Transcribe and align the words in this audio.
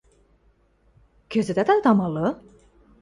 —Кӹзӹтӓт 1.31 1.69
ат 1.75 1.85
амалы? 1.91 2.27